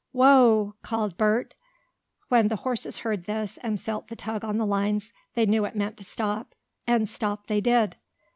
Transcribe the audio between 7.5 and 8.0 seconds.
did.